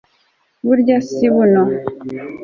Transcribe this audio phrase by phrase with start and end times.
[0.65, 1.63] burya si buno